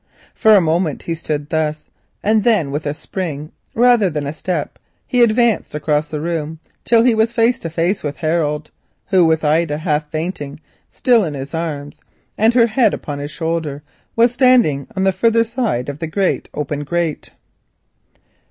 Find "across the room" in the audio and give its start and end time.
5.75-6.59